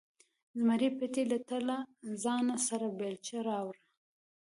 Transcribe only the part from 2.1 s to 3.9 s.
ځانه سره بیلچه راوړه.